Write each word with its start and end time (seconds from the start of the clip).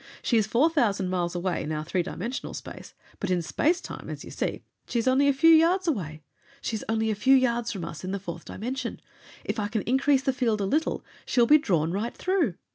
She 0.23 0.35
is 0.37 0.47
four 0.47 0.67
thousand 0.71 1.09
miles 1.11 1.35
away 1.35 1.61
in 1.61 1.71
our 1.71 1.85
three 1.85 2.01
dimensional 2.01 2.55
space, 2.55 2.95
but 3.19 3.29
in 3.29 3.43
space 3.43 3.79
time, 3.79 4.09
as 4.09 4.23
you 4.25 4.31
see, 4.31 4.63
she 4.87 4.97
is 4.97 5.07
only 5.07 5.27
a 5.27 5.31
few 5.31 5.51
yards 5.51 5.87
away. 5.87 6.23
She 6.59 6.75
is 6.75 6.83
only 6.89 7.11
a 7.11 7.13
few 7.15 7.35
yards 7.35 7.71
from 7.71 7.85
us 7.85 8.03
in 8.03 8.09
the 8.09 8.17
fourth 8.19 8.45
dimension. 8.45 8.99
If 9.45 9.59
I 9.59 9.67
can 9.67 9.83
increase 9.83 10.23
the 10.23 10.33
field 10.33 10.59
a 10.59 10.65
little, 10.65 11.05
she 11.27 11.39
will 11.39 11.45
be 11.45 11.59
drawn 11.59 11.91
right 11.91 12.17
through!" 12.17 12.55